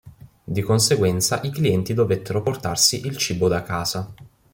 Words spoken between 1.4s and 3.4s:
i clienti dovettero portarsi il